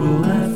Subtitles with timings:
[0.00, 0.49] will ever.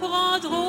[0.00, 0.59] Prendre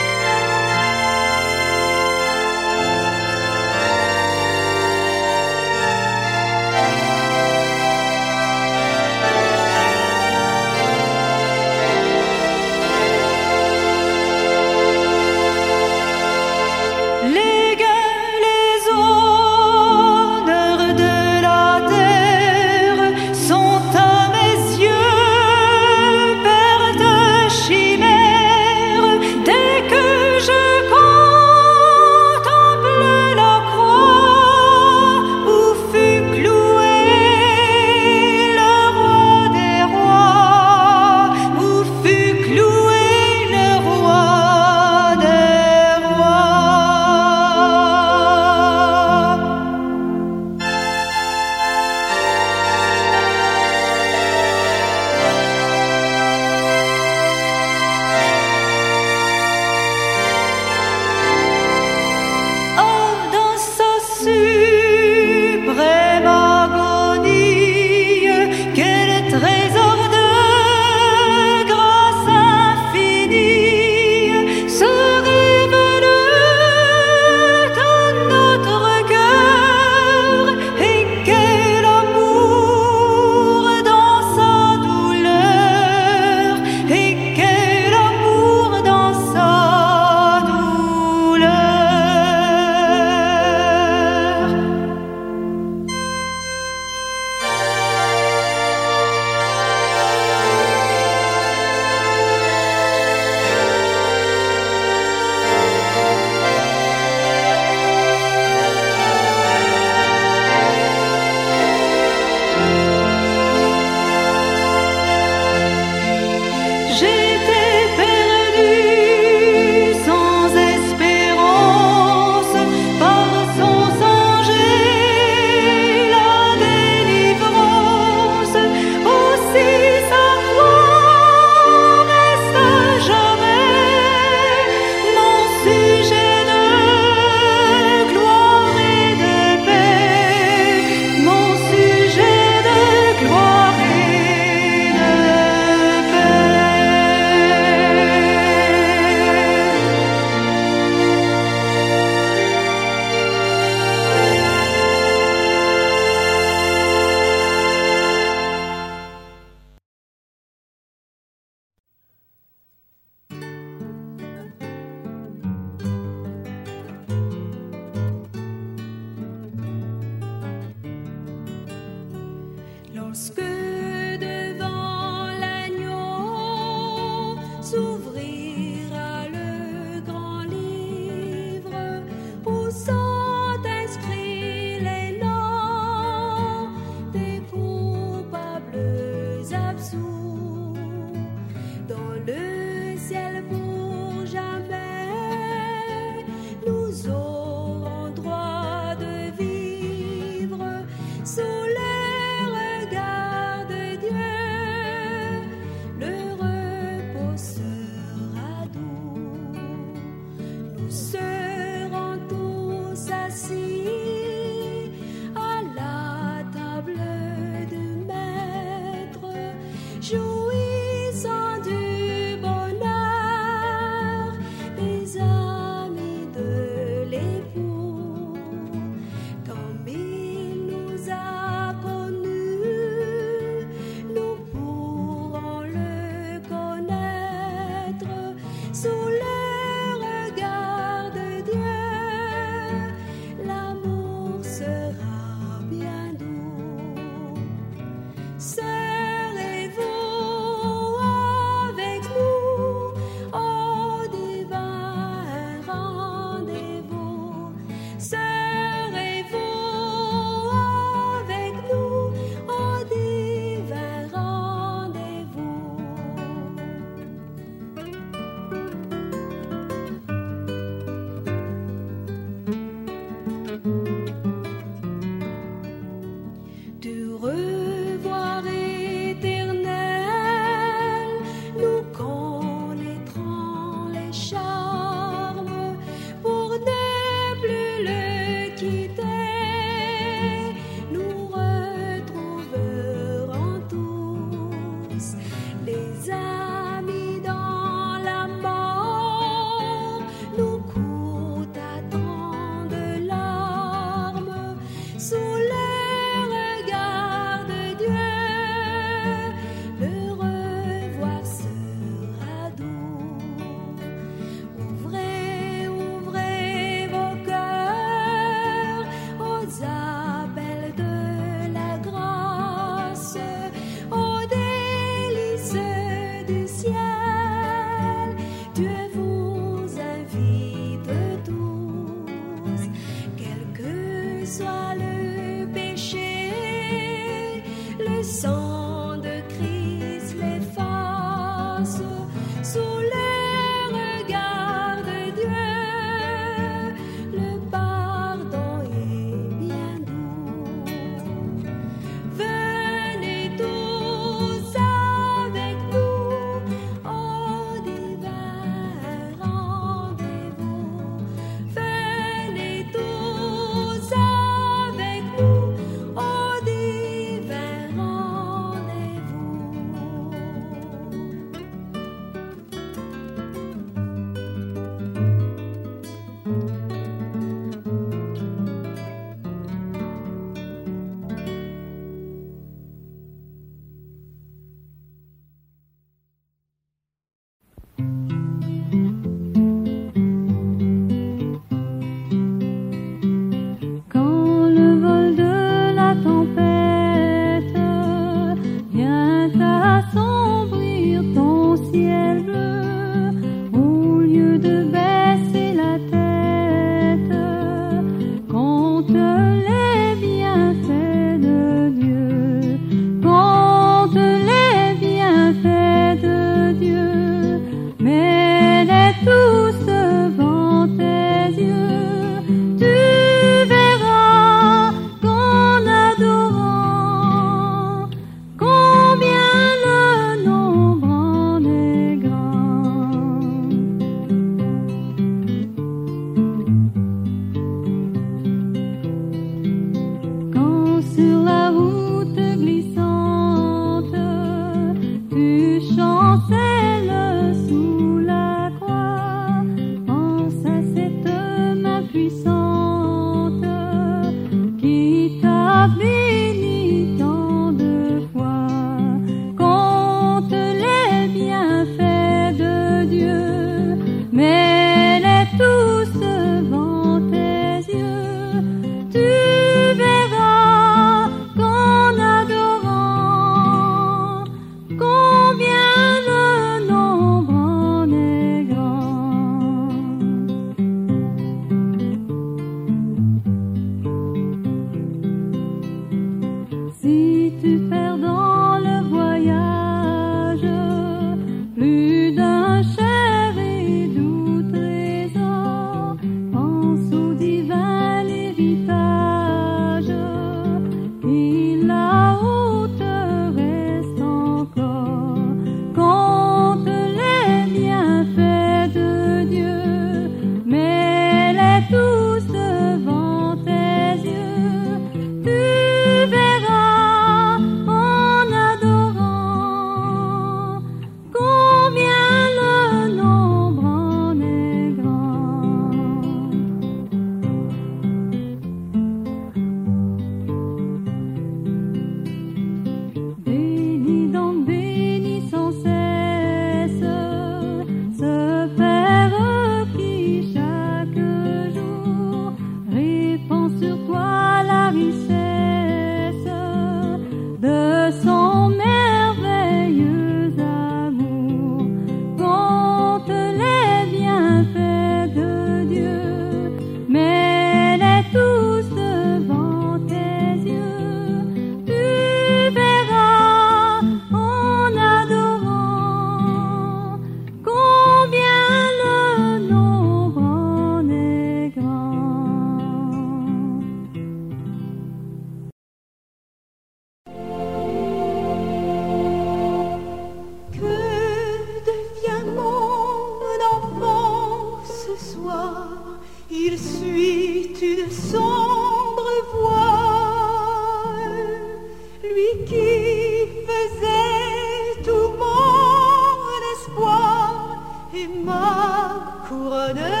[599.61, 600.00] couronne de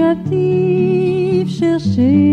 [0.00, 2.29] קטיף שרשי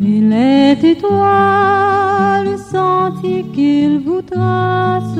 [0.00, 5.18] Il est étoile, sentier qu'il vous trace,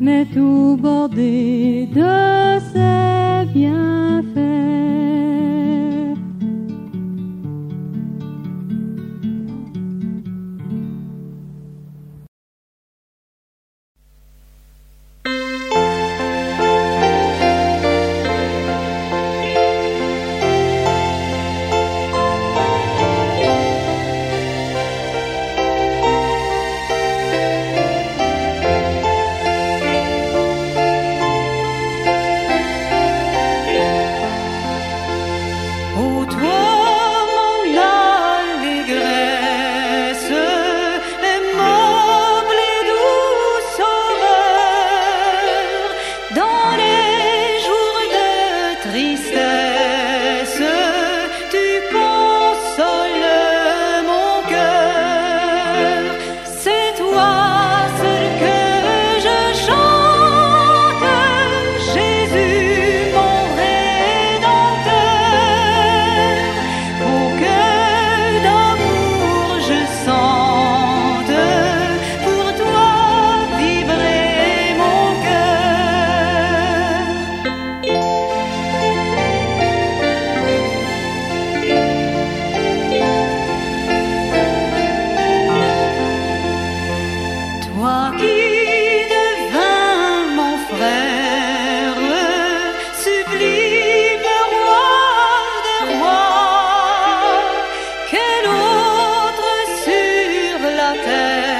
[0.00, 5.11] mais tout bordé de ses bienfaits.